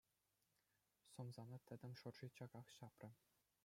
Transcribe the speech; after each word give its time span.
Сӑмсана 1.13 1.57
тӗтӗм 1.69 1.93
шӑрши 2.01 2.27
чаках 2.41 2.67
ҫапрӗ. 2.81 3.09